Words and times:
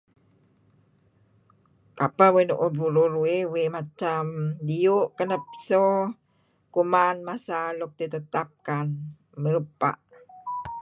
Kapeh 1.97 2.29
uih 2.35 2.45
nu'uh 2.49 2.71
burur 2.77 3.11
uih 3.23 3.41
uih 3.53 3.67
diyu' 4.67 5.05
kenep 5.17 5.43
so 5.67 5.83
kuman 6.73 7.15
masa 7.27 7.57
luk 7.79 7.91
ditetapkan, 7.99 8.87
mirup 9.41 9.65
ebpa'. 9.71 9.95